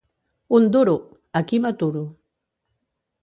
[0.59, 0.95] Un duro!
[1.41, 2.03] Aquí m'aturo.